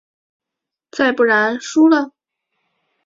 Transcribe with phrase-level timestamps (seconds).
[0.89, 2.13] 再不然输了？